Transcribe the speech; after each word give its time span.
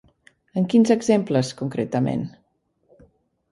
En 0.61 0.65
quins 0.71 0.93
exemples, 0.95 1.53
concretament? 1.61 2.25